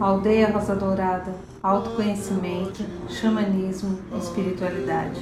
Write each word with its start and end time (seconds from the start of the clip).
Aldeia 0.00 0.50
Rosa 0.50 0.74
Dourada, 0.74 1.34
autoconhecimento, 1.62 2.82
xamanismo, 3.10 3.98
espiritualidade. 4.18 5.20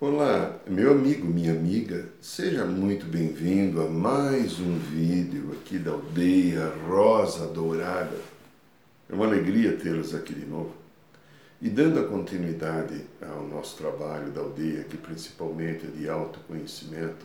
Olá, 0.00 0.60
meu 0.68 0.92
amigo, 0.92 1.26
minha 1.26 1.50
amiga, 1.50 2.08
seja 2.20 2.64
muito 2.64 3.04
bem-vindo 3.06 3.82
a 3.82 3.88
mais 3.88 4.60
um 4.60 4.78
vídeo 4.78 5.50
aqui 5.60 5.76
da 5.76 5.90
Aldeia 5.90 6.72
Rosa 6.88 7.48
Dourada. 7.48 8.16
É 9.10 9.14
uma 9.14 9.26
alegria 9.26 9.76
tê-los 9.76 10.14
aqui 10.14 10.32
de 10.32 10.46
novo. 10.46 10.83
E 11.64 11.70
dando 11.70 11.98
a 11.98 12.04
continuidade 12.06 13.06
ao 13.22 13.48
nosso 13.48 13.78
trabalho 13.78 14.30
da 14.30 14.42
aldeia, 14.42 14.84
que 14.84 14.98
principalmente 14.98 15.86
é 15.86 15.90
de 15.90 16.10
autoconhecimento, 16.10 17.24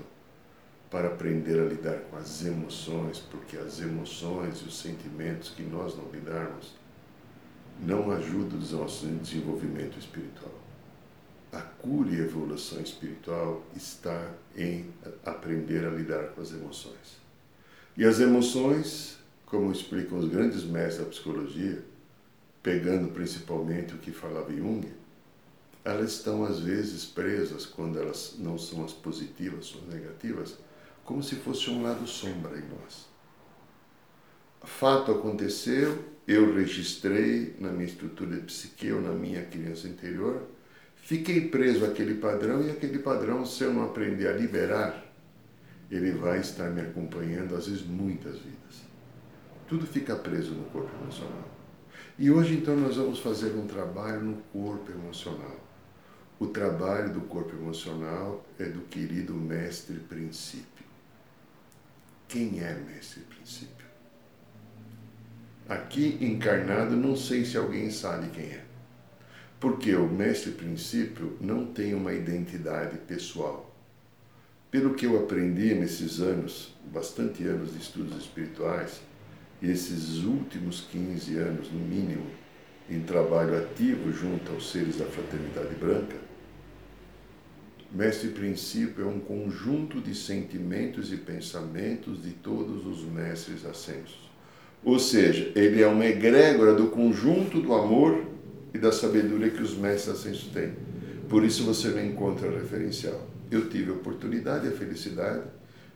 para 0.90 1.10
aprender 1.10 1.60
a 1.60 1.66
lidar 1.66 2.00
com 2.10 2.16
as 2.16 2.46
emoções, 2.46 3.20
porque 3.20 3.58
as 3.58 3.82
emoções 3.82 4.62
e 4.62 4.64
os 4.64 4.80
sentimentos 4.80 5.50
que 5.50 5.62
nós 5.62 5.94
não 5.98 6.10
lidarmos 6.10 6.74
não 7.82 8.12
ajudam 8.12 8.58
o 8.58 8.82
nosso 8.82 9.08
desenvolvimento 9.08 10.00
espiritual. 10.00 10.58
A 11.52 11.60
cura 11.60 12.10
e 12.10 12.22
a 12.22 12.24
evolução 12.24 12.80
espiritual 12.80 13.62
está 13.76 14.32
em 14.56 14.86
aprender 15.26 15.86
a 15.86 15.90
lidar 15.90 16.30
com 16.30 16.40
as 16.40 16.54
emoções. 16.54 17.20
E 17.98 18.06
as 18.06 18.22
emoções, 18.22 19.18
como 19.46 19.70
explicam 19.70 20.18
os 20.18 20.30
grandes 20.30 20.64
mestres 20.64 21.04
da 21.04 21.12
psicologia, 21.12 21.84
pegando 22.62 23.12
principalmente 23.12 23.96
o 23.96 23.98
que 23.98 24.12
falava 24.12 24.54
Jung, 24.54 24.92
elas 25.84 26.14
estão 26.14 26.44
às 26.44 26.60
vezes 26.60 27.06
presas 27.06 27.66
quando 27.66 27.98
elas 27.98 28.36
não 28.38 28.58
são 28.58 28.84
as 28.84 28.94
positivas, 28.94 29.68
são 29.68 29.82
negativas, 29.84 30.58
como 31.04 31.24
se 31.24 31.36
fosse 31.36 31.70
um 31.70 31.82
lado 31.82 32.06
sombra 32.06 32.58
em 32.58 32.68
nós. 32.68 33.08
Fato 34.64 35.12
aconteceu, 35.12 36.04
eu 36.28 36.54
registrei 36.54 37.56
na 37.60 37.72
minha 37.72 37.86
estrutura 37.86 38.36
de 38.36 38.44
psique 38.44 38.92
ou 38.92 39.02
na 39.02 39.14
minha 39.14 39.44
criança 39.46 39.88
interior, 39.88 40.44
fiquei 40.98 41.48
preso 41.50 41.86
àquele 41.86 42.16
padrão 42.16 42.62
e 42.64 42.70
aquele 42.70 43.00
padrão, 43.00 43.46
se 43.46 43.64
eu 43.64 43.74
não 43.74 43.86
aprender 43.86 44.28
a 44.28 44.34
liberar, 44.34 45.06
ele 45.90 46.12
vai 46.12 46.40
estar 46.40 46.70
me 46.70 46.82
acompanhando 46.82 47.56
às 47.56 47.68
vezes 47.68 47.84
muitas 47.84 48.38
vidas. 48.38 48.84
Tudo 49.68 49.88
fica 49.88 50.16
preso 50.16 50.54
no 50.54 50.66
corpo 50.66 50.92
emocional. 51.02 51.59
E 52.20 52.30
hoje 52.30 52.56
então 52.56 52.76
nós 52.76 52.98
vamos 52.98 53.20
fazer 53.20 53.54
um 53.54 53.66
trabalho 53.66 54.20
no 54.20 54.36
corpo 54.52 54.92
emocional. 54.92 55.58
O 56.38 56.48
trabalho 56.48 57.14
do 57.14 57.22
corpo 57.22 57.56
emocional 57.56 58.46
é 58.60 58.66
do 58.66 58.82
querido 58.82 59.34
mestre 59.34 59.96
princípio. 60.02 60.86
Quem 62.28 62.60
é 62.60 62.74
mestre 62.74 63.22
princípio? 63.22 63.86
Aqui 65.70 66.18
encarnado, 66.20 66.94
não 66.94 67.16
sei 67.16 67.46
se 67.46 67.56
alguém 67.56 67.90
sabe 67.90 68.30
quem 68.32 68.48
é. 68.48 68.66
Porque 69.58 69.96
o 69.96 70.06
mestre 70.06 70.52
princípio 70.52 71.38
não 71.40 71.68
tem 71.68 71.94
uma 71.94 72.12
identidade 72.12 72.98
pessoal. 72.98 73.74
Pelo 74.70 74.94
que 74.94 75.06
eu 75.06 75.18
aprendi 75.24 75.74
nesses 75.74 76.20
anos, 76.20 76.76
bastante 76.92 77.46
anos 77.46 77.72
de 77.72 77.80
estudos 77.80 78.18
espirituais, 78.18 79.00
esses 79.62 80.24
últimos 80.24 80.82
15 80.92 81.38
anos, 81.38 81.72
no 81.72 81.80
mínimo, 81.80 82.26
em 82.90 83.02
trabalho 83.02 83.58
ativo 83.58 84.12
junto 84.12 84.52
aos 84.52 84.72
seres 84.72 84.98
da 84.98 85.06
Fraternidade 85.06 85.76
Branca, 85.76 86.16
Mestre 87.92 88.30
Princípio 88.30 89.04
é 89.04 89.08
um 89.08 89.20
conjunto 89.20 90.00
de 90.00 90.14
sentimentos 90.14 91.12
e 91.12 91.18
pensamentos 91.18 92.22
de 92.22 92.32
todos 92.32 92.86
os 92.86 93.04
mestres 93.04 93.66
ascensos. 93.66 94.30
Ou 94.84 95.00
seja, 95.00 95.52
ele 95.56 95.82
é 95.82 95.88
uma 95.88 96.06
egrégora 96.06 96.76
do 96.76 96.88
conjunto 96.88 97.60
do 97.60 97.74
amor 97.74 98.26
e 98.74 98.78
da 98.78 98.92
sabedoria 98.92 99.50
que 99.50 99.64
os 99.64 99.76
mestres 99.76 100.20
ascensos 100.20 100.52
têm. 100.52 100.74
Por 101.28 101.44
isso 101.44 101.64
você 101.64 101.88
não 101.90 102.06
encontra 102.06 102.52
referencial. 102.52 103.28
Eu 103.50 103.68
tive 103.70 103.90
a 103.90 103.96
oportunidade 103.96 104.68
e 104.68 104.70
a 104.70 104.72
felicidade 104.74 105.42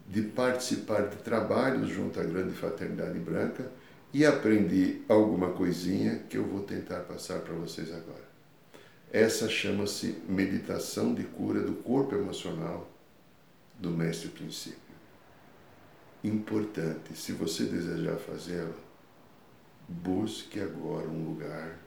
de 0.08 0.22
participar 0.22 1.08
de 1.08 1.18
trabalhos 1.18 1.90
junto 1.90 2.20
à 2.20 2.24
Grande 2.24 2.54
Fraternidade 2.54 3.18
Branca 3.20 3.72
e 4.14 4.26
aprendi 4.26 5.02
alguma 5.08 5.52
coisinha 5.52 6.20
que 6.30 6.38
eu 6.38 6.46
vou 6.46 6.62
tentar 6.62 7.02
passar 7.02 7.40
para 7.40 7.54
vocês 7.54 7.92
agora. 7.92 8.24
Essa 9.12 9.48
chama-se 9.48 10.18
meditação 10.28 11.14
de 11.14 11.24
cura 11.24 11.62
do 11.62 11.74
corpo 11.74 12.16
emocional 12.16 12.90
do 13.80 13.90
Mestre 13.90 14.30
Princípio. 14.30 14.82
Importante, 16.24 17.16
se 17.16 17.32
você 17.32 17.66
desejar 17.66 18.18
fazê-la, 18.18 18.76
busque 19.88 20.60
agora 20.60 21.08
um 21.08 21.26
lugar 21.26 21.80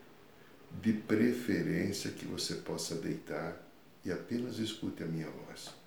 de 0.81 0.93
preferência 0.93 2.11
que 2.11 2.25
você 2.25 2.55
possa 2.55 2.95
deitar 2.95 3.57
e 4.05 4.11
apenas 4.11 4.59
escute 4.59 5.03
a 5.03 5.07
minha 5.07 5.29
voz 5.29 5.86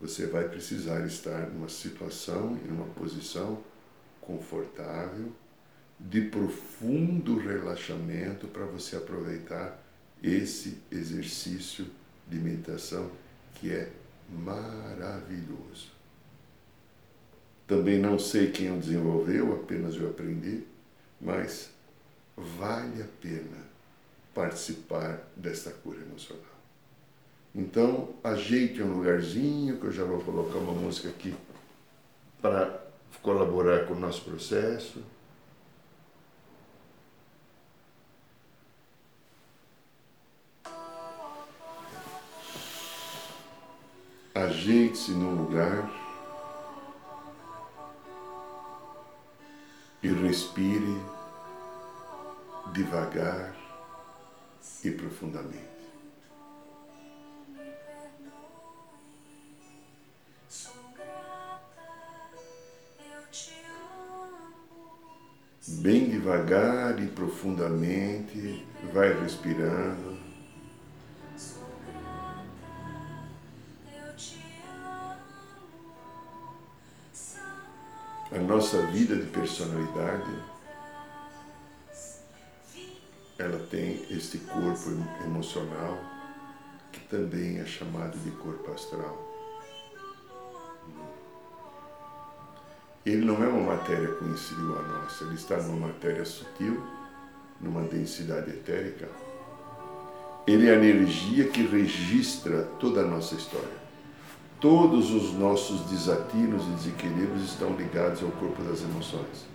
você 0.00 0.26
vai 0.26 0.48
precisar 0.48 1.06
estar 1.06 1.48
numa 1.50 1.68
situação, 1.68 2.58
em 2.64 2.70
uma 2.70 2.86
posição 2.86 3.62
confortável, 4.20 5.30
de 5.98 6.22
profundo 6.22 7.36
relaxamento 7.36 8.48
para 8.48 8.64
você 8.64 8.96
aproveitar 8.96 9.78
esse 10.22 10.78
exercício 10.90 11.86
de 12.26 12.38
meditação 12.38 13.10
que 13.54 13.70
é 13.70 13.90
maravilhoso. 14.30 15.90
Também 17.66 18.00
não 18.00 18.18
sei 18.18 18.50
quem 18.50 18.74
o 18.74 18.80
desenvolveu, 18.80 19.54
apenas 19.54 19.94
eu 19.94 20.08
aprendi, 20.08 20.64
mas 21.20 21.70
vale 22.36 23.02
a 23.02 23.06
pena 23.20 23.68
participar 24.34 25.22
desta 25.36 25.70
cura 25.70 26.00
emocional. 26.00 26.49
Então, 27.54 28.10
ajeite 28.22 28.80
um 28.82 28.98
lugarzinho, 28.98 29.78
que 29.78 29.86
eu 29.86 29.92
já 29.92 30.04
vou 30.04 30.20
colocar 30.20 30.58
uma 30.58 30.72
música 30.72 31.08
aqui 31.08 31.34
para 32.40 32.80
colaborar 33.22 33.86
com 33.86 33.94
o 33.94 33.98
nosso 33.98 34.22
processo. 34.22 35.02
Ajeite-se 44.32 45.10
num 45.10 45.34
lugar 45.34 45.90
e 50.02 50.08
respire 50.08 50.96
devagar 52.72 53.54
e 54.84 54.90
profundamente. 54.92 55.79
Devagar 66.30 67.02
e 67.02 67.08
profundamente, 67.08 68.64
vai 68.92 69.12
respirando. 69.20 70.20
A 78.32 78.38
nossa 78.38 78.80
vida 78.86 79.16
de 79.16 79.26
personalidade, 79.26 80.30
ela 83.36 83.58
tem 83.68 84.06
este 84.08 84.38
corpo 84.38 84.90
emocional 85.24 85.98
que 86.92 87.00
também 87.08 87.58
é 87.58 87.66
chamado 87.66 88.16
de 88.18 88.30
corpo 88.30 88.70
astral. 88.70 89.29
Ele 93.04 93.24
não 93.24 93.42
é 93.42 93.48
uma 93.48 93.74
matéria 93.74 94.10
igual 94.10 94.78
a 94.78 94.82
nossa, 94.82 95.24
ele 95.24 95.34
está 95.34 95.56
numa 95.56 95.86
matéria 95.86 96.24
sutil, 96.24 96.82
numa 97.58 97.82
densidade 97.82 98.50
etérica. 98.50 99.08
Ele 100.46 100.68
é 100.68 100.72
a 100.72 100.74
energia 100.74 101.48
que 101.48 101.62
registra 101.62 102.64
toda 102.78 103.00
a 103.00 103.06
nossa 103.06 103.34
história. 103.34 103.80
Todos 104.60 105.10
os 105.10 105.32
nossos 105.32 105.80
desatinos 105.88 106.62
e 106.66 106.70
desequilíbrios 106.72 107.44
estão 107.44 107.74
ligados 107.74 108.22
ao 108.22 108.30
corpo 108.32 108.62
das 108.62 108.82
emoções. 108.82 109.46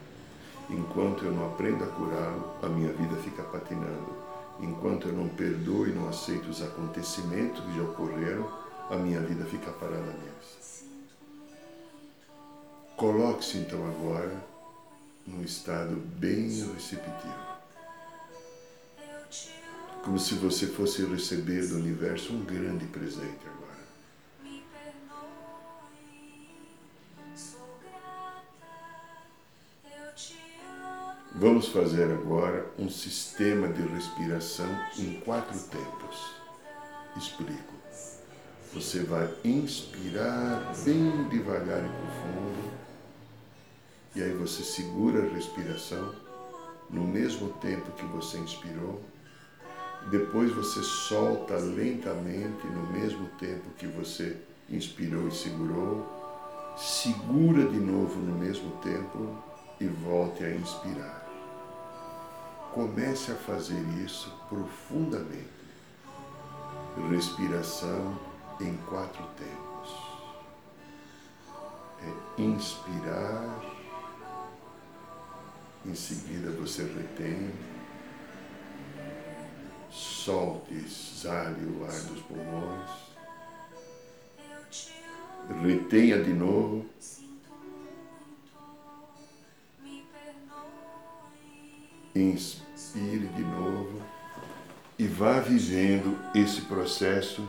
Enquanto 0.67 1.25
eu 1.25 1.31
não 1.31 1.45
aprendo 1.45 1.83
a 1.83 1.87
curá-lo, 1.87 2.51
a 2.63 2.67
minha 2.67 2.91
vida 2.93 3.15
fica 3.17 3.43
patinando. 3.43 4.25
Enquanto 4.59 5.07
eu 5.07 5.13
não 5.13 5.27
perdoo 5.27 5.87
e 5.87 5.91
não 5.91 6.09
aceito 6.09 6.49
os 6.49 6.63
acontecimentos 6.63 7.63
que 7.63 7.75
já 7.75 7.83
ocorreram, 7.83 8.49
a 8.89 8.95
minha 8.95 9.19
vida 9.19 9.45
fica 9.45 9.69
parada 9.71 10.01
neles. 10.01 10.84
Coloque-se 12.97 13.57
então 13.57 13.85
agora 13.85 14.41
num 15.27 15.43
estado 15.43 15.95
bem 16.17 16.47
receptivo. 16.47 17.45
Como 20.01 20.17
se 20.17 20.35
você 20.35 20.67
fosse 20.67 21.03
receber 21.05 21.67
do 21.67 21.75
universo 21.75 22.31
um 22.31 22.45
grande 22.45 22.85
presente 22.85 23.39
agora. 23.47 23.65
Vamos 31.33 31.67
fazer 31.67 32.09
agora 32.13 32.65
um 32.79 32.89
sistema 32.89 33.67
de 33.67 33.81
respiração 33.81 34.69
em 34.97 35.19
quatro 35.19 35.59
tempos. 35.59 36.33
Explico. 37.17 37.73
Você 38.73 39.03
vai 39.03 39.29
inspirar 39.43 40.73
bem 40.85 41.27
devagar 41.29 41.83
e 41.83 41.89
profundo 41.89 42.84
e 44.15 44.23
aí 44.23 44.31
você 44.31 44.63
segura 44.63 45.23
a 45.23 45.29
respiração 45.29 46.15
no 46.89 47.03
mesmo 47.03 47.49
tempo 47.53 47.91
que 47.91 48.05
você 48.05 48.37
inspirou. 48.37 49.01
Depois 50.09 50.53
você 50.53 50.81
solta 50.83 51.57
lentamente 51.57 52.65
no 52.67 52.87
mesmo 52.93 53.27
tempo 53.39 53.69
que 53.77 53.87
você 53.87 54.37
inspirou 54.69 55.27
e 55.27 55.31
segurou. 55.31 56.05
Segura 56.77 57.67
de 57.67 57.77
novo 57.77 58.19
no 58.19 58.37
mesmo 58.37 58.71
tempo 58.77 59.35
e 59.79 59.85
volte 59.87 60.43
a 60.43 60.55
inspirar. 60.55 61.25
Comece 62.73 63.31
a 63.31 63.35
fazer 63.35 63.81
isso 64.03 64.31
profundamente. 64.47 65.55
Respiração 67.09 68.17
em 68.61 68.75
quatro 68.89 69.23
tempos. 69.37 70.15
É 72.37 72.41
inspirar, 72.41 73.74
em 75.87 75.95
seguida 75.95 76.49
você 76.51 76.83
retém, 76.83 77.51
solte, 79.91 80.73
exale 80.73 81.65
o 81.65 81.85
ar 81.85 82.01
dos 82.01 82.21
pulmões, 82.23 82.89
retenha 85.61 86.21
de 86.23 86.33
novo. 86.33 86.85
Inspire 92.15 93.27
de 93.27 93.43
novo 93.43 94.01
e 94.97 95.05
vá 95.05 95.39
vivendo 95.41 96.17
esse 96.33 96.61
processo. 96.61 97.45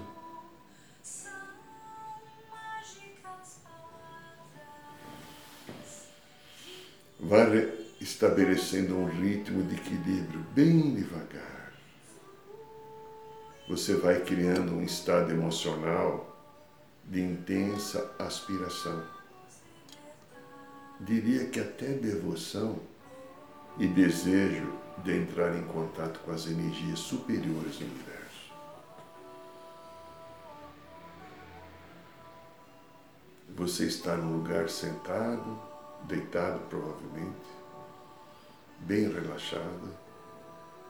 Vá 7.21 7.44
estabelecendo 8.17 8.97
um 8.97 9.05
ritmo 9.05 9.63
de 9.63 9.75
equilíbrio 9.75 10.41
bem 10.55 10.95
devagar. 10.95 11.71
Você 13.69 13.95
vai 13.95 14.23
criando 14.23 14.73
um 14.73 14.83
estado 14.83 15.31
emocional 15.31 16.35
de 17.05 17.21
intensa 17.21 18.15
aspiração. 18.19 19.05
Diria 20.99 21.45
que 21.49 21.61
até 21.61 21.89
devoção 21.89 22.79
e 23.79 23.87
desejo 23.87 24.73
de 25.05 25.15
entrar 25.15 25.55
em 25.55 25.65
contato 25.65 26.19
com 26.21 26.33
as 26.33 26.47
energias 26.47 26.99
superiores 27.01 27.77
do 27.77 27.85
universo. 27.85 28.53
Você 33.57 33.85
está 33.85 34.17
num 34.17 34.39
lugar 34.39 34.71
sentado, 34.71 35.61
deitado 36.09 36.61
provavelmente, 36.71 37.56
bem 38.81 39.12
relaxado, 39.12 39.96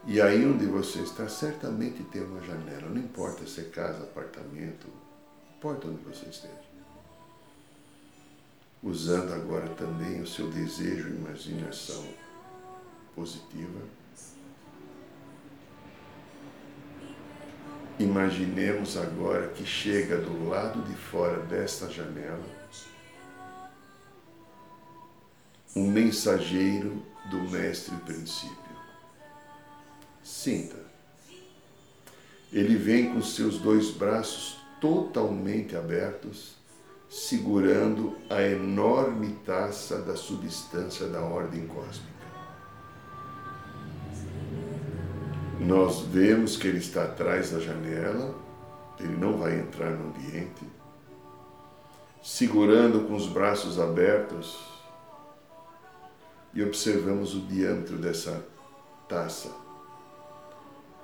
e 0.07 0.21
aí 0.21 0.47
onde 0.47 0.67
você 0.67 1.01
está 1.01 1.29
certamente 1.29 2.03
tem 2.05 2.23
uma 2.23 2.41
janela, 2.41 2.89
não 2.89 2.99
importa 2.99 3.45
se 3.47 3.61
é 3.61 3.65
casa, 3.65 4.05
apartamento, 4.05 4.87
importa 5.57 5.89
onde 5.89 6.03
você 6.05 6.27
esteja. 6.27 6.67
Usando 8.83 9.33
agora 9.33 9.69
também 9.71 10.21
o 10.21 10.27
seu 10.27 10.49
desejo 10.49 11.09
e 11.09 11.17
imaginação 11.17 12.05
positiva. 13.17 13.81
Imaginemos 17.99 18.97
agora 18.97 19.49
que 19.49 19.65
chega 19.65 20.19
do 20.19 20.49
lado 20.49 20.83
de 20.83 20.95
fora 20.95 21.41
desta 21.41 21.91
janela 21.91 22.45
um 25.75 25.91
mensageiro 25.91 27.03
do 27.31 27.39
Mestre 27.51 27.95
Princípio. 27.97 28.57
Sinta. 30.23 30.77
Ele 32.53 32.77
vem 32.77 33.13
com 33.13 33.23
seus 33.23 33.59
dois 33.59 33.91
braços 33.91 34.59
totalmente 34.81 35.77
abertos, 35.77 36.57
segurando 37.09 38.17
a 38.31 38.43
enorme 38.43 39.39
taça 39.45 40.01
da 40.03 40.17
substância 40.17 41.07
da 41.09 41.21
ordem 41.21 41.67
cósmica. 41.67 42.17
Nós 45.61 46.01
vemos 46.03 46.57
que 46.57 46.69
ele 46.69 46.79
está 46.79 47.05
atrás 47.05 47.51
da 47.51 47.61
janela, 47.61 48.35
ele 49.01 49.17
não 49.17 49.39
vai 49.39 49.59
entrar 49.59 49.91
no 49.91 50.09
ambiente, 50.09 50.63
segurando 52.23 53.07
com 53.07 53.15
os 53.15 53.27
braços 53.27 53.81
abertos 53.81 54.76
e 56.57 56.65
observamos 56.65 57.35
o 57.35 57.41
diâmetro 57.41 57.99
dessa 57.99 58.43
taça. 59.07 59.55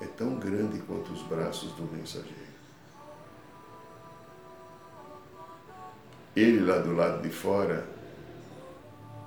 É 0.01 0.07
tão 0.07 0.39
grande 0.39 0.79
quanto 0.81 1.13
os 1.13 1.21
braços 1.25 1.71
do 1.73 1.83
mensageiro. 1.83 2.53
Ele 6.35 6.65
lá 6.65 6.79
do 6.79 6.95
lado 6.95 7.21
de 7.21 7.29
fora, 7.29 7.87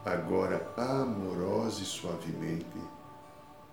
agora 0.04 0.68
amorosa 0.76 1.84
e 1.84 1.86
suavemente, 1.86 2.66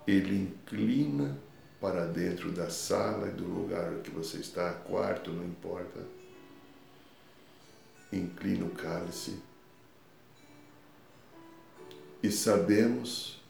ele 0.07 0.43
inclina 0.43 1.39
para 1.81 2.05
dentro 2.05 2.53
da 2.53 2.69
sala 2.69 3.29
e 3.29 3.33
do 3.33 3.45
lugar 3.45 3.95
que 4.03 4.11
você 4.11 4.37
está, 4.37 4.71
quarto, 4.75 5.33
não 5.33 5.47
importa. 5.47 6.01
Inclina 8.13 8.67
o 8.67 8.71
cálice. 8.71 9.41
E 12.23 12.31
sabemos 12.31 13.41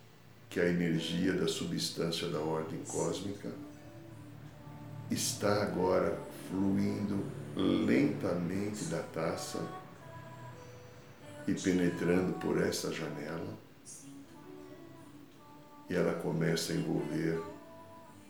que 0.48 0.60
a 0.60 0.68
energia 0.68 1.32
da 1.34 1.46
substância 1.46 2.28
da 2.28 2.38
ordem 2.38 2.80
cósmica 2.84 3.50
está 5.10 5.62
agora 5.62 6.18
fluindo 6.48 7.24
lentamente 7.54 8.84
da 8.84 9.02
taça 9.02 9.60
e 11.46 11.54
penetrando 11.54 12.32
por 12.34 12.60
essa 12.60 12.92
janela 12.92 13.62
e 15.92 15.94
ela 15.94 16.14
começa 16.14 16.72
a 16.72 16.76
envolver 16.76 17.38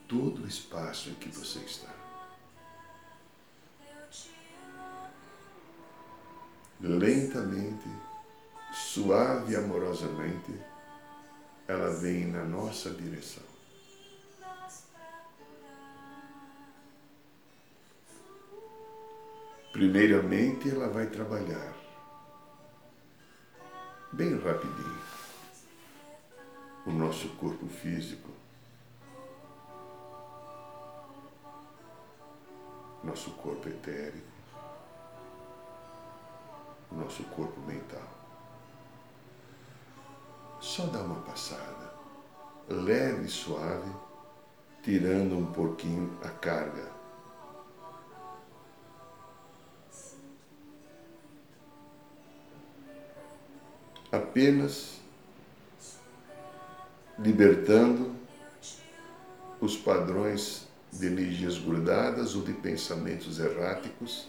todo 0.08 0.42
o 0.42 0.48
espaço 0.48 1.10
em 1.10 1.14
que 1.14 1.28
você 1.28 1.60
está. 1.60 1.94
Lentamente, 6.80 7.88
suave 8.92 9.54
e 9.54 9.56
amorosamente, 9.56 10.52
ela 11.66 11.88
vem 11.94 12.26
na 12.26 12.44
nossa 12.44 12.90
direção. 12.90 13.42
Primeiramente, 19.72 20.68
ela 20.68 20.88
vai 20.90 21.06
trabalhar 21.06 21.72
bem 24.12 24.38
rapidinho 24.38 25.02
o 26.84 26.90
nosso 26.90 27.30
corpo 27.36 27.66
físico, 27.68 28.28
nosso 33.02 33.30
corpo 33.30 33.70
etérico, 33.70 34.28
nosso 36.90 37.24
corpo 37.24 37.58
mental. 37.62 38.21
Só 40.62 40.86
dá 40.86 41.00
uma 41.00 41.20
passada, 41.22 41.92
leve 42.68 43.26
e 43.26 43.28
suave, 43.28 43.90
tirando 44.80 45.36
um 45.36 45.46
pouquinho 45.46 46.16
a 46.22 46.28
carga. 46.28 46.88
Apenas 54.12 55.00
libertando 57.18 58.14
os 59.60 59.76
padrões 59.76 60.68
de 60.92 61.06
energias 61.08 61.58
grudadas 61.58 62.36
ou 62.36 62.42
de 62.42 62.52
pensamentos 62.52 63.40
erráticos 63.40 64.28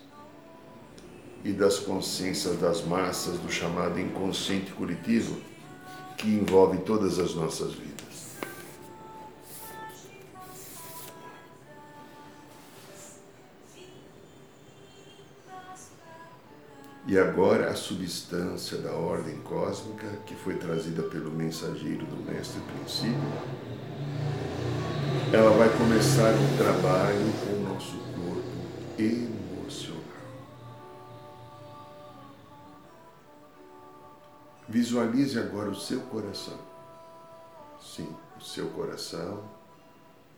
e 1.43 1.53
das 1.53 1.77
consciências 1.77 2.57
das 2.57 2.83
massas 2.83 3.37
do 3.37 3.51
chamado 3.51 3.99
inconsciente 3.99 4.71
coletivo 4.71 5.52
que 6.17 6.27
envolve 6.27 6.77
todas 6.79 7.19
as 7.19 7.33
nossas 7.35 7.73
vidas. 7.73 7.93
E 17.05 17.19
agora 17.19 17.69
a 17.69 17.75
substância 17.75 18.77
da 18.77 18.93
ordem 18.93 19.35
cósmica 19.43 20.07
que 20.25 20.33
foi 20.33 20.55
trazida 20.55 21.03
pelo 21.03 21.29
mensageiro 21.29 22.05
do 22.05 22.31
Mestre 22.31 22.61
Princípio, 22.61 23.13
ela 25.33 25.51
vai 25.51 25.69
começar 25.77 26.31
um 26.33 26.57
trabalho 26.57 27.33
com 27.43 27.55
o 27.55 27.73
nosso 27.73 27.97
corpo 27.97 28.43
emocional. 28.97 29.32
Visualize 34.73 35.37
agora 35.37 35.69
o 35.69 35.75
seu 35.75 36.01
coração. 36.01 36.57
Sim, 37.79 38.11
o 38.35 38.41
seu 38.41 38.71
coração. 38.71 39.47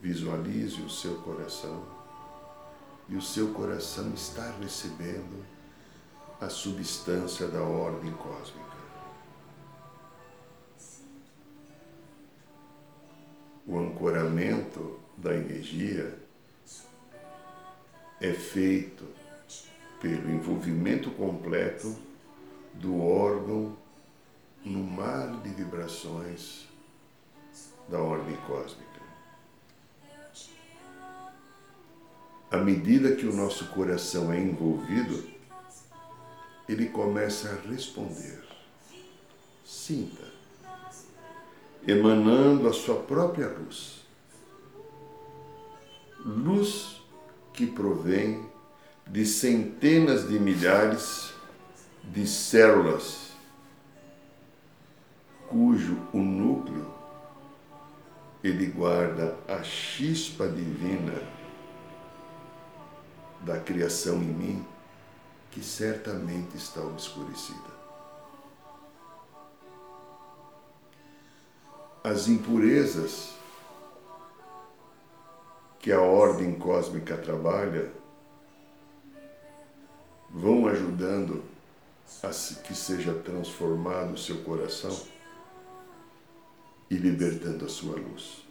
Visualize 0.02 0.82
o 0.82 0.90
seu 0.90 1.16
coração. 1.22 1.86
E 3.08 3.16
o 3.16 3.22
seu 3.22 3.54
coração 3.54 4.14
está 4.14 4.52
recebendo 4.60 5.42
a 6.42 6.50
substância 6.50 7.48
da 7.48 7.62
ordem 7.62 8.12
cósmica. 8.12 8.76
O 13.66 13.80
ancoramento 13.80 15.00
da 15.16 15.34
energia 15.34 16.14
é 18.20 18.34
feito 18.34 19.06
pelo 20.02 20.30
envolvimento 20.30 21.10
completo 21.12 21.96
do 22.74 23.00
órgão 23.00 23.85
no 24.66 24.84
mar 24.84 25.42
de 25.42 25.50
vibrações 25.50 26.68
da 27.88 28.00
ordem 28.00 28.36
cósmica. 28.48 28.86
À 32.50 32.58
medida 32.58 33.16
que 33.16 33.26
o 33.26 33.34
nosso 33.34 33.68
coração 33.68 34.34
é 34.34 34.40
envolvido, 34.40 35.24
ele 36.68 36.88
começa 36.90 37.50
a 37.50 37.70
responder. 37.70 38.44
Sinta, 39.64 40.24
emanando 41.88 42.68
a 42.68 42.74
sua 42.74 42.96
própria 42.96 43.48
luz. 43.48 44.04
Luz 46.26 47.02
que 47.54 47.68
provém 47.68 48.50
de 49.08 49.26
centenas 49.26 50.28
de 50.28 50.40
milhares 50.40 51.34
de 52.04 52.28
células, 52.28 53.25
cujo 55.56 55.98
o 56.12 56.18
núcleo 56.18 56.86
ele 58.44 58.66
guarda 58.66 59.38
a 59.48 59.64
chispa 59.64 60.50
divina 60.50 61.14
da 63.40 63.58
criação 63.62 64.16
em 64.16 64.34
mim 64.34 64.66
que 65.52 65.64
certamente 65.64 66.58
está 66.58 66.82
obscurecida. 66.82 67.74
As 72.04 72.28
impurezas 72.28 73.34
que 75.80 75.90
a 75.94 76.02
ordem 76.02 76.54
cósmica 76.56 77.16
trabalha 77.16 77.94
vão 80.30 80.68
ajudando 80.68 81.46
a 82.22 82.28
que 82.28 82.76
seja 82.76 83.14
transformado 83.14 84.16
o 84.16 84.18
seu 84.18 84.44
coração 84.44 85.15
e 86.90 86.96
libertando 86.96 87.66
a 87.66 87.70
sua 87.70 87.96
luz. 87.96 88.46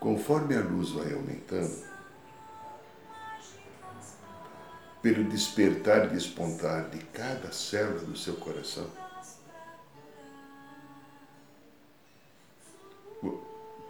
Conforme 0.00 0.56
a 0.56 0.60
luz 0.60 0.90
vai 0.90 1.12
aumentando, 1.12 1.84
pelo 5.02 5.24
despertar 5.24 6.06
e 6.06 6.10
despontar 6.10 6.90
de 6.90 6.98
cada 7.06 7.52
célula 7.52 8.00
do 8.00 8.16
seu 8.16 8.34
coração, 8.34 8.88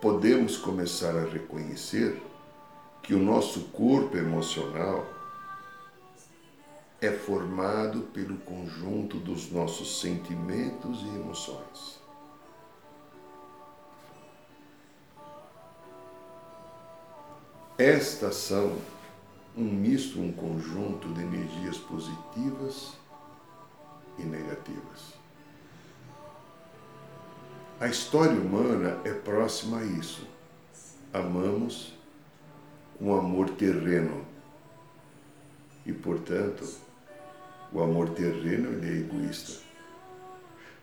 podemos 0.00 0.56
começar 0.56 1.16
a 1.16 1.24
reconhecer 1.24 2.22
que 3.02 3.14
o 3.14 3.18
nosso 3.18 3.60
corpo 3.68 4.16
emocional 4.16 5.15
é 7.06 7.12
formado 7.12 8.00
pelo 8.12 8.36
conjunto 8.38 9.18
dos 9.18 9.50
nossos 9.52 10.00
sentimentos 10.00 11.02
e 11.02 11.08
emoções. 11.08 12.00
Estas 17.78 18.36
são 18.36 18.76
um 19.56 19.64
misto, 19.64 20.20
um 20.20 20.32
conjunto 20.32 21.08
de 21.14 21.22
energias 21.22 21.78
positivas 21.78 22.94
e 24.18 24.22
negativas. 24.22 25.14
A 27.78 27.86
história 27.86 28.40
humana 28.40 28.98
é 29.04 29.12
próxima 29.12 29.78
a 29.78 29.84
isso. 29.84 30.26
Amamos 31.12 31.94
com 32.98 33.14
amor 33.14 33.50
terreno. 33.50 34.24
E, 35.84 35.92
portanto, 35.92 36.85
o 37.72 37.82
amor 37.82 38.10
terreno 38.10 38.72
ele 38.72 38.88
é 38.88 39.00
egoísta. 39.00 39.60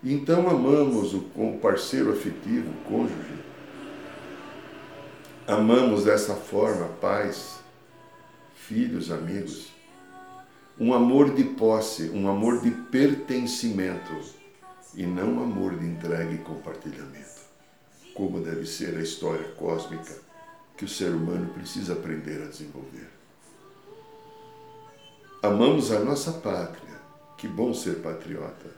Então 0.03 0.49
amamos 0.49 1.13
o 1.13 1.59
parceiro 1.61 2.11
afetivo, 2.11 2.69
o 2.69 2.89
cônjuge, 2.89 3.43
amamos 5.47 6.03
dessa 6.03 6.35
forma 6.35 6.87
pais, 6.99 7.59
filhos, 8.53 9.11
amigos. 9.11 9.71
Um 10.79 10.93
amor 10.93 11.33
de 11.33 11.43
posse, 11.43 12.09
um 12.09 12.27
amor 12.27 12.61
de 12.61 12.71
pertencimento 12.71 14.11
e 14.95 15.05
não 15.05 15.35
um 15.35 15.43
amor 15.43 15.77
de 15.77 15.85
entrega 15.85 16.33
e 16.33 16.39
compartilhamento. 16.39 17.43
Como 18.13 18.41
deve 18.41 18.65
ser 18.65 18.97
a 18.97 19.01
história 19.01 19.45
cósmica 19.55 20.15
que 20.75 20.85
o 20.85 20.89
ser 20.89 21.11
humano 21.11 21.53
precisa 21.53 21.93
aprender 21.93 22.41
a 22.41 22.47
desenvolver. 22.47 23.07
Amamos 25.43 25.91
a 25.91 25.99
nossa 25.99 26.31
pátria, 26.31 26.99
que 27.37 27.47
bom 27.47 27.73
ser 27.73 28.01
patriota, 28.01 28.71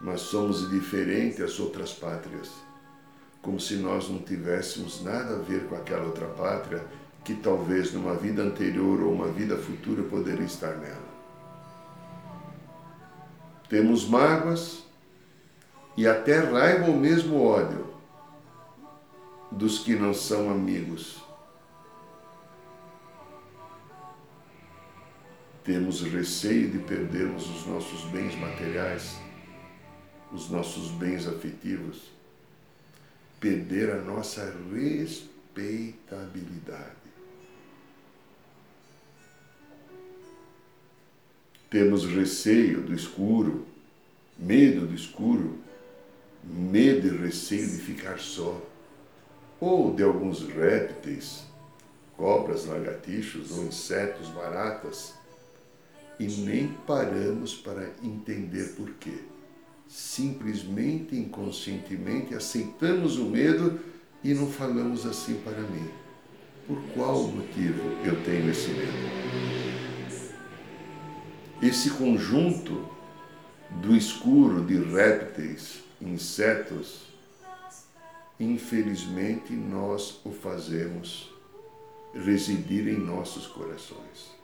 mas 0.00 0.20
somos 0.20 0.68
diferentes 0.68 1.40
às 1.40 1.58
outras 1.58 1.92
pátrias 1.92 2.66
como 3.46 3.60
se 3.60 3.76
nós 3.76 4.08
não 4.08 4.18
tivéssemos 4.18 5.04
nada 5.04 5.36
a 5.36 5.38
ver 5.38 5.68
com 5.68 5.76
aquela 5.76 6.04
outra 6.04 6.26
pátria 6.26 6.84
que 7.22 7.32
talvez 7.32 7.92
numa 7.92 8.14
vida 8.14 8.42
anterior 8.42 9.00
ou 9.00 9.12
uma 9.12 9.28
vida 9.28 9.56
futura 9.56 10.02
poderia 10.02 10.44
estar 10.44 10.76
nela. 10.78 11.16
Temos 13.68 14.08
mágoas 14.08 14.82
e 15.96 16.08
até 16.08 16.40
raiva 16.40 16.86
ou 16.90 16.96
mesmo 16.96 17.40
ódio 17.40 17.86
dos 19.52 19.78
que 19.78 19.94
não 19.94 20.12
são 20.12 20.50
amigos. 20.50 21.24
Temos 25.66 26.00
receio 26.00 26.70
de 26.70 26.78
perdermos 26.78 27.50
os 27.50 27.66
nossos 27.66 28.02
bens 28.12 28.34
materiais, 28.36 29.16
os 30.32 30.48
nossos 30.48 30.92
bens 30.92 31.26
afetivos 31.26 32.14
perder 33.40 33.90
a 33.90 34.00
nossa 34.00 34.54
respeitabilidade. 34.72 36.94
Temos 41.68 42.06
receio 42.06 42.82
do 42.82 42.94
escuro, 42.94 43.66
medo 44.38 44.86
do 44.86 44.94
escuro, 44.94 45.58
medo 46.44 47.08
e 47.08 47.18
receio 47.18 47.68
de 47.68 47.78
ficar 47.78 48.20
só, 48.20 48.62
ou 49.60 49.92
de 49.92 50.04
alguns 50.04 50.48
répteis, 50.48 51.44
cobras, 52.16 52.66
lagartixos 52.66 53.50
ou 53.50 53.64
insetos, 53.64 54.28
baratas, 54.28 55.15
e 56.18 56.26
nem 56.26 56.68
paramos 56.86 57.54
para 57.54 57.92
entender 58.02 58.74
por 58.74 58.90
quê 58.94 59.36
simplesmente, 59.88 61.16
inconscientemente, 61.16 62.34
aceitamos 62.34 63.18
o 63.18 63.24
medo 63.24 63.78
e 64.22 64.34
não 64.34 64.50
falamos 64.50 65.06
assim 65.06 65.40
para 65.44 65.60
mim. 65.60 65.88
Por 66.66 66.78
qual 66.94 67.22
motivo 67.28 67.80
eu 68.04 68.22
tenho 68.24 68.50
esse 68.50 68.68
medo? 68.70 68.92
Esse 71.62 71.90
conjunto 71.90 72.88
do 73.82 73.96
escuro 73.96 74.64
de 74.64 74.76
répteis, 74.76 75.82
insetos, 76.00 77.06
infelizmente 78.38 79.52
nós 79.52 80.20
o 80.24 80.30
fazemos 80.30 81.32
residir 82.12 82.88
em 82.88 82.98
nossos 82.98 83.46
corações. 83.46 84.34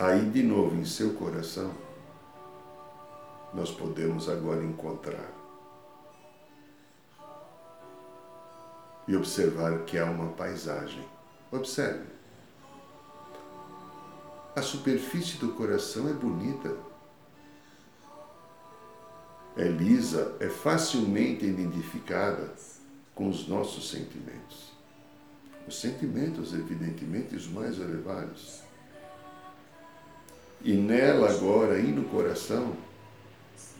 Aí 0.00 0.30
de 0.30 0.42
novo 0.42 0.76
em 0.76 0.84
seu 0.86 1.12
coração, 1.12 1.70
nós 3.52 3.70
podemos 3.70 4.30
agora 4.30 4.64
encontrar. 4.64 5.30
E 9.06 9.14
observar 9.14 9.84
que 9.84 9.98
há 9.98 10.06
uma 10.06 10.32
paisagem. 10.32 11.04
Observe. 11.52 12.06
A 14.56 14.62
superfície 14.62 15.36
do 15.36 15.52
coração 15.52 16.08
é 16.08 16.12
bonita. 16.12 16.74
É 19.56 19.64
lisa, 19.64 20.36
é 20.40 20.48
facilmente 20.48 21.44
identificada 21.44 22.54
com 23.14 23.28
os 23.28 23.46
nossos 23.48 23.90
sentimentos. 23.90 24.70
Os 25.68 25.78
sentimentos, 25.78 26.54
evidentemente, 26.54 27.34
os 27.34 27.48
mais 27.48 27.78
elevados. 27.78 28.69
E 30.62 30.74
nela 30.74 31.30
agora, 31.30 31.74
aí 31.74 31.90
no 31.90 32.04
coração, 32.04 32.76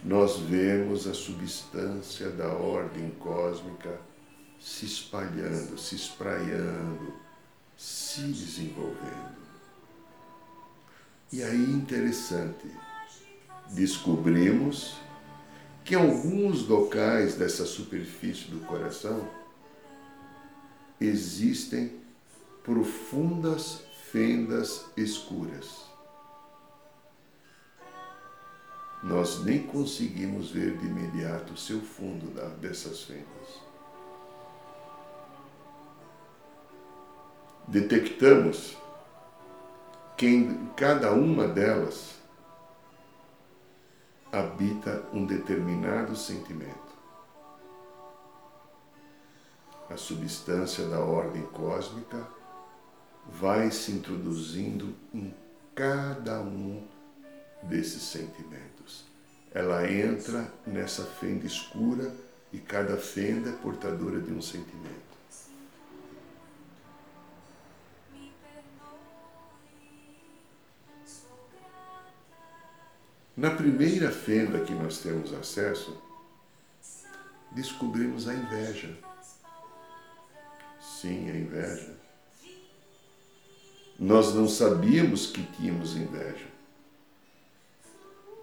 nós 0.03 0.39
vemos 0.39 1.07
a 1.07 1.13
substância 1.13 2.31
da 2.31 2.49
ordem 2.49 3.11
cósmica 3.19 4.01
se 4.59 4.87
espalhando, 4.87 5.79
se 5.79 5.95
espraiando, 5.95 7.13
se 7.77 8.23
desenvolvendo. 8.23 9.41
E 11.31 11.43
aí 11.43 11.71
interessante, 11.71 12.67
descobrimos 13.71 14.97
que 15.85 15.95
alguns 15.95 16.67
locais 16.67 17.35
dessa 17.35 17.67
superfície 17.67 18.51
do 18.51 18.61
coração 18.61 19.29
existem 21.01 21.93
profundas 22.63 23.81
fendas 24.11 24.87
escuras. 24.97 25.90
Nós 29.03 29.43
nem 29.45 29.63
conseguimos 29.67 30.51
ver 30.51 30.77
de 30.77 30.87
imediato 30.87 31.55
o 31.55 31.57
seu 31.57 31.81
fundo 31.81 32.27
dessas 32.59 33.03
fendas. 33.03 33.61
Detectamos 37.67 38.77
que 40.17 40.27
em 40.27 40.67
cada 40.77 41.13
uma 41.13 41.49
delas 41.49 42.17
habita 44.31 45.03
um 45.13 45.25
determinado 45.25 46.15
sentimento. 46.15 46.91
A 49.89 49.97
substância 49.97 50.87
da 50.87 51.01
ordem 51.01 51.43
cósmica 51.47 52.29
vai 53.27 53.71
se 53.71 53.93
introduzindo 53.93 54.95
em 55.15 55.35
cada 55.75 56.41
um 56.41 56.87
desses 57.63 58.03
sentimentos. 58.03 59.05
Ela 59.53 59.91
entra 59.91 60.53
nessa 60.67 61.05
fenda 61.05 61.47
escura 61.47 62.13
e 62.53 62.59
cada 62.59 62.97
fenda 62.97 63.51
é 63.51 63.53
portadora 63.53 64.21
de 64.21 64.33
um 64.33 64.41
sentimento. 64.41 65.11
Na 73.41 73.51
primeira 73.51 74.11
fenda 74.11 74.61
que 74.61 74.75
nós 74.75 74.99
temos 74.99 75.33
acesso, 75.33 75.97
descobrimos 77.53 78.29
a 78.29 78.35
inveja. 78.35 78.95
Sim, 80.79 81.31
a 81.31 81.35
inveja. 81.35 81.97
Nós 83.99 84.35
não 84.35 84.47
sabíamos 84.47 85.29
que 85.29 85.43
tínhamos 85.57 85.97
inveja, 85.97 86.50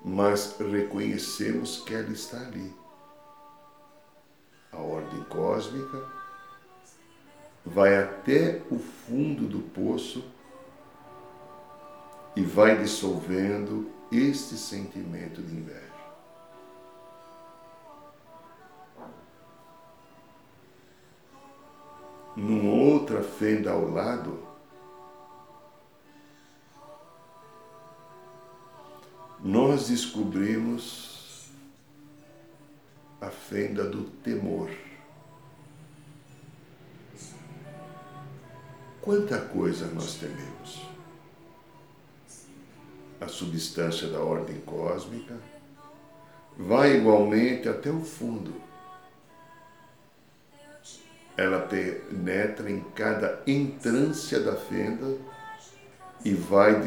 mas 0.07 0.55
reconhecemos 0.57 1.81
que 1.81 1.93
ela 1.93 2.09
está 2.09 2.37
ali. 2.37 2.73
A 4.71 4.77
ordem 4.77 5.21
cósmica 5.25 6.01
vai 7.65 8.01
até 8.01 8.61
o 8.71 8.79
fundo 8.79 9.45
do 9.45 9.59
poço 9.59 10.23
e 12.37 12.41
vai 12.41 12.77
dissolvendo 12.77 13.91
este 14.09 14.55
sentimento 14.55 15.41
de 15.41 15.53
inveja. 15.53 15.81
Numa 22.33 22.71
outra 22.71 23.21
fenda 23.21 23.71
ao 23.71 23.89
lado, 23.89 24.46
nós 29.77 29.89
descobrimos 29.89 31.51
a 33.21 33.29
fenda 33.29 33.83
do 33.83 34.05
temor. 34.23 34.71
Quanta 38.99 39.39
coisa 39.39 39.85
nós 39.93 40.15
tememos 40.15 40.87
a 43.21 43.27
substância 43.27 44.07
da 44.07 44.19
ordem 44.19 44.59
cósmica, 44.61 45.37
vai 46.57 46.97
igualmente 46.97 47.69
até 47.69 47.91
o 47.91 48.01
fundo. 48.01 48.55
Ela 51.37 51.67
penetra 51.67 52.71
em 52.71 52.79
cada 52.95 53.43
entrância 53.45 54.39
da 54.39 54.55
fenda 54.55 55.36
e 56.23 56.33
vai 56.33 56.81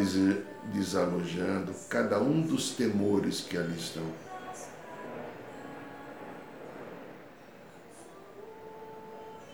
desalojando 0.72 1.72
cada 1.88 2.20
um 2.20 2.40
dos 2.40 2.74
temores 2.74 3.40
que 3.40 3.56
ali 3.56 3.76
estão. 3.76 4.04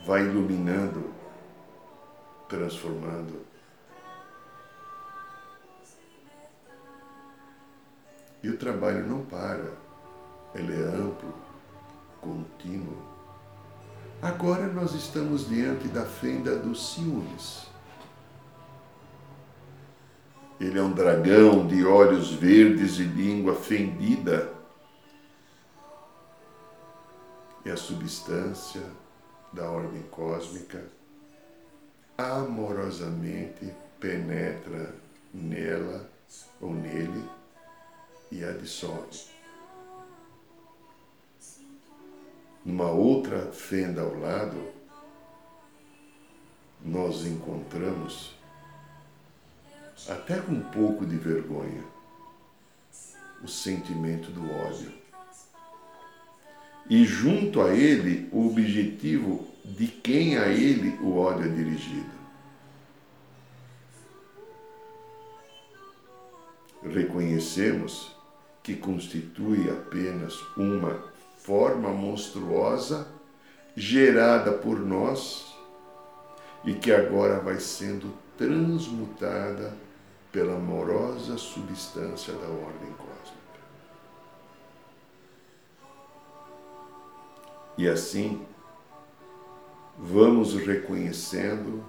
Vai 0.04 0.22
iluminando, 0.22 1.12
transformando 2.48 3.46
E 8.46 8.48
o 8.48 8.56
trabalho 8.56 9.04
não 9.04 9.24
para, 9.24 9.72
ele 10.54 10.72
é 10.72 10.84
amplo, 10.84 11.34
contínuo. 12.20 13.02
Agora 14.22 14.68
nós 14.68 14.94
estamos 14.94 15.48
diante 15.48 15.88
da 15.88 16.04
fenda 16.04 16.56
dos 16.56 16.94
ciúmes. 16.94 17.66
Ele 20.58 20.78
é 20.78 20.82
um 20.82 20.92
dragão 20.92 21.66
de 21.66 21.84
olhos 21.84 22.32
verdes 22.32 22.98
e 22.98 23.04
língua 23.04 23.54
fendida. 23.54 24.52
E 27.64 27.70
a 27.70 27.76
substância 27.76 28.82
da 29.52 29.70
ordem 29.70 30.02
cósmica 30.10 30.84
amorosamente 32.16 33.72
penetra 34.00 34.94
nela 35.32 36.08
ou 36.60 36.72
nele 36.72 37.22
e 38.30 38.44
a 38.44 38.52
dissolve. 38.52 39.36
Numa 42.64 42.90
outra 42.90 43.52
fenda 43.52 44.02
ao 44.02 44.18
lado, 44.18 44.60
nós 46.84 47.24
encontramos, 47.24 48.35
até 50.08 50.38
com 50.40 50.52
um 50.52 50.62
pouco 50.62 51.04
de 51.06 51.16
vergonha, 51.16 51.82
o 53.42 53.48
sentimento 53.48 54.30
do 54.30 54.50
ódio. 54.50 54.92
E 56.88 57.04
junto 57.04 57.60
a 57.62 57.74
ele, 57.74 58.28
o 58.30 58.46
objetivo 58.46 59.46
de 59.64 59.88
quem 59.88 60.38
a 60.38 60.48
ele 60.48 60.96
o 61.02 61.16
ódio 61.16 61.46
é 61.46 61.48
dirigido. 61.48 62.16
Reconhecemos 66.82 68.14
que 68.62 68.76
constitui 68.76 69.68
apenas 69.68 70.40
uma 70.56 71.12
forma 71.38 71.90
monstruosa 71.90 73.08
gerada 73.74 74.52
por 74.52 74.78
nós 74.78 75.54
e 76.64 76.74
que 76.74 76.92
agora 76.92 77.40
vai 77.40 77.58
sendo 77.58 78.12
transmutada 78.38 79.85
pela 80.32 80.56
amorosa 80.56 81.36
substância 81.36 82.32
da 82.34 82.48
ordem 82.48 82.92
cósmica. 82.92 83.36
E 87.78 87.88
assim, 87.88 88.44
vamos 89.98 90.54
reconhecendo 90.54 91.84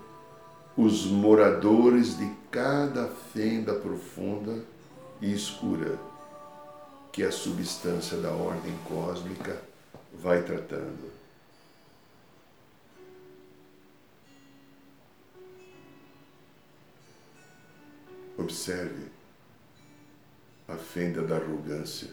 os 0.75 1.05
moradores 1.05 2.17
de 2.17 2.29
cada 2.51 3.07
fenda 3.07 3.73
profunda 3.73 4.63
e 5.21 5.33
escura 5.33 5.97
que 7.11 7.23
a 7.23 7.31
substância 7.31 8.17
da 8.17 8.31
ordem 8.31 8.77
cósmica 8.85 9.59
vai 10.13 10.43
tratando. 10.43 11.11
Observe 18.47 19.11
a 20.69 20.77
fenda 20.77 21.21
da 21.21 21.35
arrogância 21.35 22.07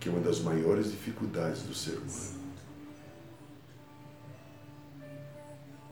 que 0.00 0.08
é 0.08 0.10
uma 0.10 0.22
das 0.22 0.40
maiores 0.40 0.90
dificuldades 0.90 1.64
do 1.64 1.74
ser 1.74 1.98
humano. 1.98 2.40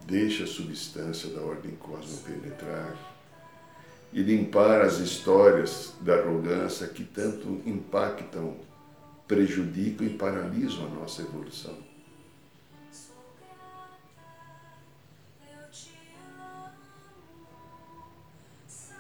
Deixa 0.07 0.45
a 0.45 0.47
substância 0.47 1.29
da 1.29 1.43
ordem 1.43 1.77
cósmica 1.77 2.31
penetrar 2.31 2.97
e 4.11 4.23
limpar 4.23 4.81
as 4.81 5.01
histórias 5.01 5.93
da 6.01 6.15
arrogância 6.15 6.89
que 6.89 7.05
tanto 7.05 7.61
impactam, 7.67 8.57
prejudicam 9.27 10.07
e 10.07 10.17
paralisam 10.17 10.87
a 10.87 10.89
nossa 10.89 11.21
evolução. 11.21 11.88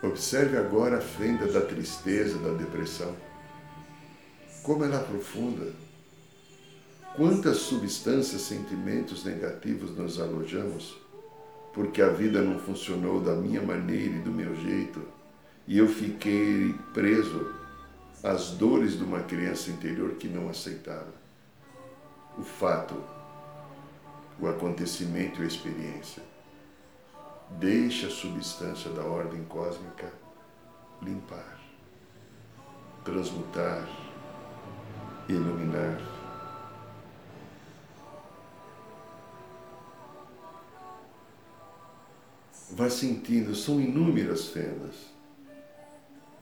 Observe 0.02 0.56
agora 0.56 0.98
a 0.98 1.00
fenda 1.00 1.46
da 1.46 1.60
tristeza, 1.60 2.38
da 2.38 2.52
depressão. 2.52 3.14
Como 4.62 4.84
ela 4.84 5.00
é 5.00 5.04
profunda. 5.04 5.72
Quantas 7.16 7.56
substâncias, 7.56 8.42
sentimentos 8.42 9.24
negativos 9.24 9.96
nós 9.96 10.20
alojamos 10.20 10.96
porque 11.78 12.02
a 12.02 12.08
vida 12.08 12.42
não 12.42 12.58
funcionou 12.58 13.20
da 13.20 13.34
minha 13.34 13.62
maneira 13.62 14.16
e 14.16 14.20
do 14.20 14.32
meu 14.32 14.54
jeito 14.56 15.00
e 15.66 15.78
eu 15.78 15.86
fiquei 15.86 16.74
preso 16.92 17.54
às 18.22 18.50
dores 18.50 18.96
de 18.96 19.04
uma 19.04 19.20
criança 19.20 19.70
interior 19.70 20.14
que 20.14 20.26
não 20.26 20.48
aceitava 20.48 21.12
o 22.36 22.42
fato, 22.42 22.94
o 24.40 24.48
acontecimento 24.48 25.40
e 25.40 25.44
a 25.44 25.46
experiência. 25.46 26.22
Deixe 27.50 28.06
a 28.06 28.10
substância 28.10 28.90
da 28.90 29.02
ordem 29.02 29.44
cósmica 29.44 30.12
limpar, 31.02 31.58
transmutar, 33.04 33.88
iluminar. 35.28 35.98
Vá 42.70 42.88
sentindo, 42.90 43.54
são 43.56 43.80
inúmeras 43.80 44.46
fendas 44.46 44.94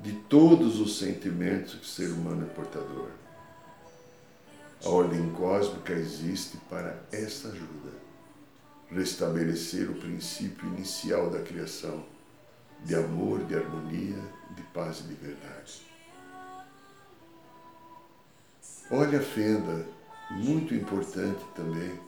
de 0.01 0.13
todos 0.13 0.79
os 0.81 0.99
sentimentos 0.99 1.75
que 1.77 1.83
o 1.83 1.85
ser 1.85 2.11
humano 2.11 2.45
é 2.45 2.55
portador. 2.55 3.11
A 4.85 4.89
ordem 4.89 5.31
cósmica 5.33 5.95
existe 5.95 6.59
para 6.69 7.03
essa 7.11 7.49
ajuda 7.49 8.06
restabelecer 8.91 9.91
o 9.91 9.95
princípio 9.95 10.67
inicial 10.69 11.31
da 11.31 11.41
criação 11.41 12.05
de 12.85 12.95
amor, 12.95 13.45
de 13.45 13.55
harmonia, 13.57 14.19
de 14.55 14.63
paz 14.75 15.01
e 15.01 15.03
de 15.05 15.15
verdade. 15.15 15.87
Olha 18.91 19.19
a 19.19 19.23
fenda, 19.23 19.85
muito 20.31 20.75
importante 20.75 21.45
também, 21.55 21.99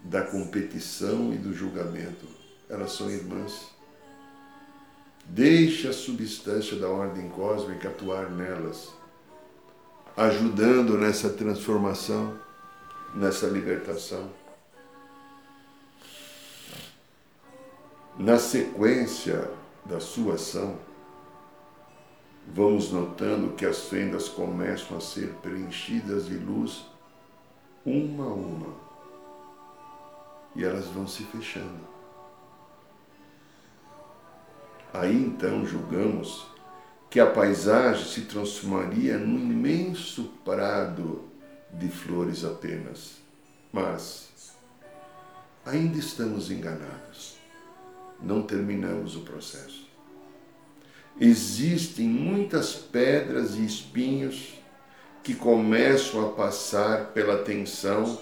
da 0.00 0.22
competição 0.22 1.32
e 1.32 1.36
do 1.36 1.54
julgamento. 1.54 2.26
Elas 2.68 2.92
são 2.92 3.10
irmãs. 3.10 3.68
Deixe 5.26 5.86
a 5.86 5.92
substância 5.92 6.76
da 6.76 6.88
ordem 6.88 7.28
cósmica 7.28 7.88
atuar 7.88 8.30
nelas, 8.30 8.88
ajudando 10.16 10.98
nessa 10.98 11.30
transformação, 11.30 12.36
nessa 13.14 13.46
libertação. 13.46 14.28
Na 18.20 18.38
sequência 18.38 19.50
da 19.82 19.98
sua 19.98 20.34
ação, 20.34 20.78
vamos 22.48 22.92
notando 22.92 23.54
que 23.54 23.64
as 23.64 23.84
fendas 23.84 24.28
começam 24.28 24.98
a 24.98 25.00
ser 25.00 25.32
preenchidas 25.36 26.26
de 26.26 26.36
luz 26.36 26.84
uma 27.82 28.24
a 28.24 28.34
uma 28.34 28.74
e 30.54 30.62
elas 30.62 30.84
vão 30.88 31.06
se 31.06 31.24
fechando. 31.24 31.80
Aí 34.92 35.16
então 35.16 35.64
julgamos 35.64 36.46
que 37.08 37.20
a 37.20 37.26
paisagem 37.26 38.04
se 38.04 38.26
transformaria 38.26 39.16
num 39.16 39.38
imenso 39.38 40.24
prado 40.44 41.24
de 41.72 41.88
flores 41.88 42.44
apenas. 42.44 43.16
Mas 43.72 44.52
ainda 45.64 45.96
estamos 45.96 46.50
enganados 46.50 47.39
não 48.22 48.42
terminamos 48.42 49.16
o 49.16 49.20
processo. 49.20 49.88
Existem 51.18 52.06
muitas 52.08 52.74
pedras 52.74 53.56
e 53.56 53.64
espinhos 53.64 54.54
que 55.22 55.34
começam 55.34 56.26
a 56.26 56.32
passar 56.32 57.08
pela 57.08 57.42
tensão 57.42 58.18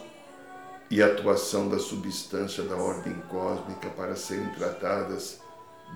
e 0.91 1.03
atuação 1.03 1.69
da 1.69 1.79
substância 1.79 2.65
da 2.65 2.77
ordem 2.77 3.15
cósmica 3.29 3.89
para 3.91 4.17
serem 4.17 4.49
tratadas 4.51 5.41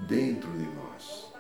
dentro 0.07 0.51
de 0.53 0.65
nós. 0.75 1.33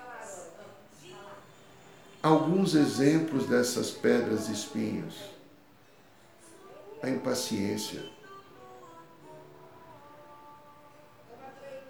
Alguns 2.22 2.74
exemplos 2.74 3.46
dessas 3.46 3.90
pedras 3.90 4.48
e 4.48 4.52
espinhos. 4.52 5.14
A 7.02 7.10
impaciência 7.10 8.00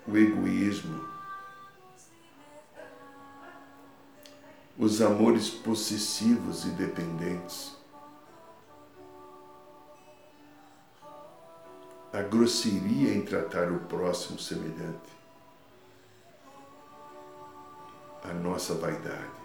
o 0.07 0.17
egoísmo, 0.17 1.05
os 4.77 5.01
amores 5.01 5.49
possessivos 5.49 6.65
e 6.65 6.71
dependentes, 6.71 7.77
a 12.13 12.21
grosseria 12.23 13.15
em 13.15 13.25
tratar 13.25 13.71
o 13.71 13.79
próximo 13.81 14.39
semelhante, 14.39 15.13
a 18.25 18.33
nossa 18.33 18.75
vaidade 18.75 19.43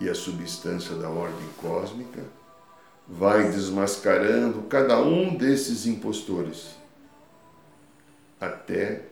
e 0.00 0.08
a 0.08 0.14
substância 0.14 0.96
da 0.96 1.08
ordem 1.08 1.48
cósmica 1.60 2.24
vai 3.06 3.50
desmascarando 3.50 4.62
cada 4.62 5.00
um 5.00 5.36
desses 5.36 5.86
impostores 5.86 6.81
até 8.42 9.04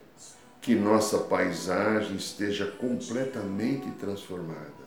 que 0.59 0.75
nossa 0.75 1.19
paisagem 1.19 2.17
esteja 2.17 2.69
completamente 2.69 3.89
transformada. 3.91 4.81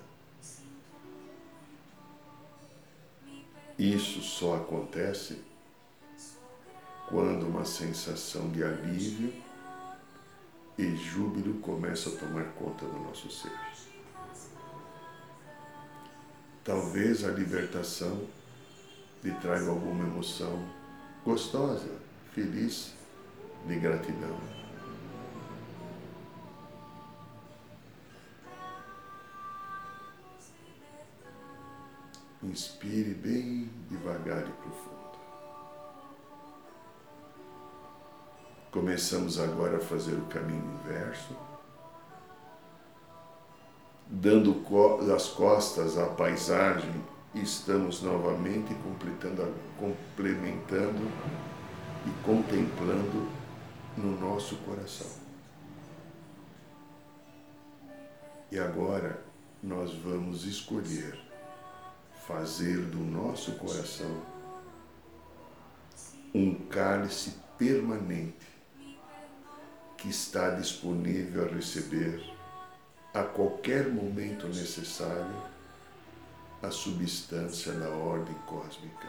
Isso 3.79 4.21
só 4.21 4.57
acontece 4.57 5.43
quando 7.09 7.47
uma 7.47 7.65
sensação 7.65 8.51
de 8.51 8.63
alívio 8.63 9.33
e 10.77 10.95
júbilo 10.95 11.55
começa 11.61 12.11
a 12.11 12.17
tomar 12.17 12.45
conta 12.53 12.85
do 12.85 12.99
nosso 13.01 13.31
ser. 13.31 13.53
Talvez 16.63 17.25
a 17.25 17.31
libertação 17.31 18.27
lhe 19.23 19.33
traga 19.37 19.71
alguma 19.71 20.05
emoção 20.05 20.63
gostosa, 21.25 21.99
feliz, 22.33 22.93
de 23.67 23.77
gratidão. 23.77 24.37
Inspire 32.43 33.15
bem 33.15 33.71
devagar 33.89 34.47
e 34.47 34.53
profundo. 34.53 34.95
Começamos 38.71 39.41
agora 39.41 39.79
a 39.79 39.81
fazer 39.81 40.15
o 40.15 40.27
caminho 40.27 40.79
inverso, 40.83 41.35
dando 44.07 44.63
as 45.15 45.29
costas 45.29 45.97
à 45.97 46.07
paisagem, 46.07 46.93
estamos 47.35 48.03
novamente 48.03 48.75
completando, 48.75 49.55
complementando 49.79 51.09
e 52.07 52.11
contemplando 52.25 53.44
no 53.97 54.19
nosso 54.19 54.57
coração. 54.59 55.11
E 58.51 58.59
agora 58.59 59.23
nós 59.63 59.93
vamos 59.95 60.45
escolher 60.45 61.19
fazer 62.27 62.87
do 62.87 62.99
nosso 62.99 63.53
coração 63.57 64.23
um 66.35 66.55
cálice 66.69 67.37
permanente 67.59 68.47
que 69.97 70.09
está 70.09 70.51
disponível 70.51 71.47
a 71.47 71.49
receber 71.49 72.23
a 73.13 73.23
qualquer 73.23 73.89
momento 73.89 74.49
necessário 74.49 75.55
a 76.63 76.71
substância 76.71 77.73
da 77.73 77.89
ordem 77.91 78.35
cósmica 78.47 79.07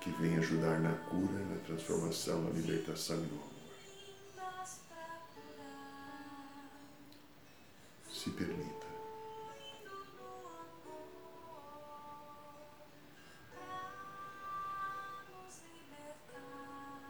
que 0.00 0.10
vem 0.10 0.38
ajudar 0.38 0.80
na 0.80 0.92
cura, 0.92 1.44
na 1.50 1.56
transformação, 1.58 2.42
na 2.42 2.50
libertação 2.50 3.16
e 3.16 3.20
no 3.20 3.26
amor. 3.26 3.50
Se 8.10 8.30
permita. 8.30 8.86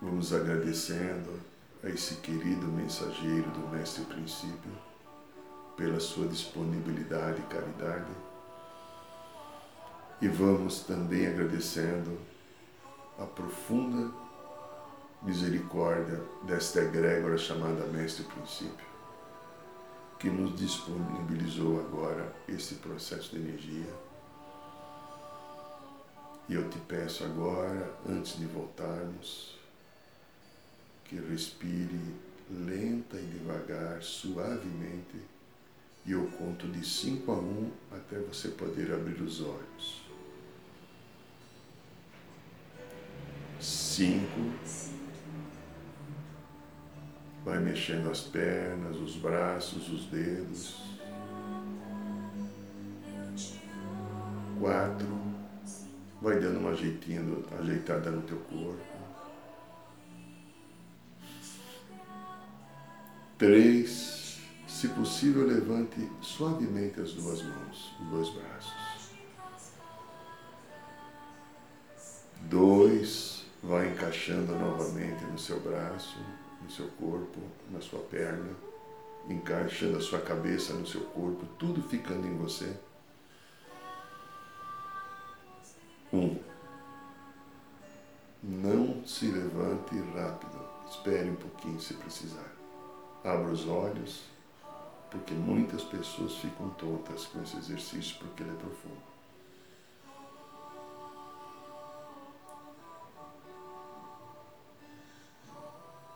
Vamos 0.02 0.32
agradecendo 0.32 1.38
a 1.84 1.88
esse 1.88 2.16
querido 2.16 2.66
mensageiro 2.66 3.50
do 3.50 3.68
Mestre 3.68 4.04
Princípio 4.04 4.72
pela 5.76 6.00
sua 6.00 6.26
disponibilidade 6.26 7.40
e 7.40 7.54
caridade. 7.54 8.10
E 10.20 10.28
vamos 10.28 10.80
também 10.80 11.26
agradecendo 11.26 12.18
a 13.20 13.26
profunda 13.26 14.10
misericórdia 15.22 16.22
desta 16.42 16.80
egrégora 16.80 17.36
chamada 17.36 17.84
Mestre 17.86 18.24
Princípio, 18.24 18.86
que 20.18 20.30
nos 20.30 20.58
disponibilizou 20.58 21.78
agora 21.80 22.34
esse 22.48 22.76
processo 22.76 23.30
de 23.30 23.36
energia. 23.36 23.94
E 26.48 26.54
eu 26.54 26.68
te 26.70 26.78
peço 26.78 27.22
agora, 27.22 27.94
antes 28.08 28.38
de 28.38 28.46
voltarmos, 28.46 29.58
que 31.04 31.16
respire 31.16 32.00
lenta 32.50 33.18
e 33.18 33.22
devagar, 33.22 34.02
suavemente, 34.02 35.20
e 36.06 36.12
eu 36.12 36.26
conto 36.38 36.66
de 36.66 36.84
5 36.84 37.30
a 37.30 37.34
1 37.34 37.38
um 37.38 37.70
até 37.92 38.18
você 38.18 38.48
poder 38.48 38.92
abrir 38.92 39.20
os 39.20 39.42
olhos. 39.42 40.09
Cinco. 43.60 44.40
Vai 47.44 47.58
mexendo 47.58 48.10
as 48.10 48.22
pernas, 48.22 48.96
os 48.96 49.16
braços, 49.16 49.88
os 49.88 50.06
dedos. 50.06 50.82
Quatro. 54.58 55.20
Vai 56.22 56.38
dando 56.38 56.58
uma 56.58 56.70
ajeitinho, 56.70 57.44
ajeitada 57.58 58.10
no 58.10 58.22
teu 58.22 58.38
corpo. 58.38 58.90
Três, 63.38 64.38
se 64.66 64.88
possível, 64.88 65.46
levante 65.46 66.10
suavemente 66.20 67.00
as 67.00 67.12
duas 67.14 67.42
mãos, 67.42 67.96
os 68.00 68.08
dois 68.08 68.28
braços. 68.30 68.89
Encaixando 74.10 74.56
novamente 74.56 75.24
no 75.24 75.38
seu 75.38 75.60
braço, 75.60 76.18
no 76.60 76.68
seu 76.68 76.88
corpo, 76.88 77.38
na 77.70 77.80
sua 77.80 78.00
perna, 78.00 78.50
encaixando 79.28 79.98
a 79.98 80.00
sua 80.00 80.20
cabeça 80.20 80.74
no 80.74 80.84
seu 80.84 81.02
corpo, 81.02 81.46
tudo 81.56 81.80
ficando 81.80 82.26
em 82.26 82.36
você. 82.36 82.76
Um, 86.12 86.36
não 88.42 89.06
se 89.06 89.26
levante 89.26 89.94
rápido, 90.16 90.58
espere 90.90 91.30
um 91.30 91.36
pouquinho 91.36 91.80
se 91.80 91.94
precisar. 91.94 92.52
Abra 93.24 93.52
os 93.52 93.68
olhos, 93.68 94.24
porque 95.08 95.34
muitas 95.34 95.84
pessoas 95.84 96.34
ficam 96.34 96.68
tontas 96.70 97.26
com 97.26 97.40
esse 97.44 97.56
exercício 97.58 98.16
porque 98.18 98.42
ele 98.42 98.50
é 98.50 98.54
profundo. 98.54 99.09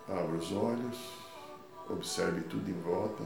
Abra 0.09 0.37
os 0.37 0.53
olhos, 0.53 0.99
observe 1.89 2.43
tudo 2.43 2.71
em 2.71 2.81
volta 2.81 3.23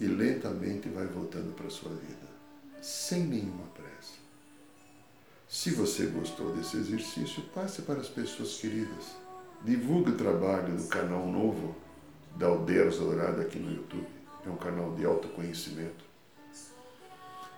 e 0.00 0.06
lentamente 0.06 0.88
vai 0.88 1.06
voltando 1.06 1.54
para 1.54 1.66
a 1.66 1.70
sua 1.70 1.90
vida, 1.90 2.28
sem 2.82 3.24
nenhuma 3.24 3.66
pressa. 3.74 4.14
Se 5.48 5.70
você 5.70 6.06
gostou 6.06 6.54
desse 6.54 6.76
exercício, 6.76 7.42
passe 7.54 7.82
para 7.82 8.00
as 8.00 8.08
pessoas 8.08 8.58
queridas. 8.58 9.16
Divulgue 9.62 10.10
o 10.10 10.16
trabalho 10.16 10.76
do 10.76 10.86
canal 10.88 11.26
novo 11.26 11.74
da 12.36 12.46
Aldeias 12.48 12.98
Dourada 12.98 13.42
aqui 13.42 13.58
no 13.58 13.74
YouTube. 13.74 14.06
É 14.44 14.50
um 14.50 14.56
canal 14.56 14.92
de 14.94 15.04
autoconhecimento. 15.04 16.04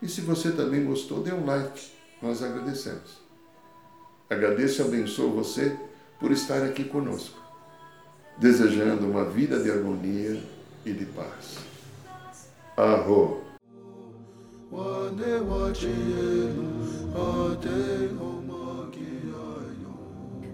E 0.00 0.08
se 0.08 0.20
você 0.20 0.52
também 0.52 0.84
gostou, 0.84 1.22
dê 1.22 1.32
um 1.32 1.44
like. 1.44 1.90
Nós 2.22 2.42
agradecemos. 2.42 3.18
Agradeço 4.30 4.82
e 4.82 4.84
abençoo 4.84 5.32
você 5.32 5.76
por 6.20 6.30
estar 6.30 6.62
aqui 6.62 6.84
conosco, 6.84 7.40
desejando 8.38 9.06
uma 9.06 9.24
vida 9.24 9.62
de 9.62 9.70
harmonia 9.70 10.40
e 10.84 10.92
de 10.92 11.06
paz. 11.06 11.58
Arro! 12.76 13.42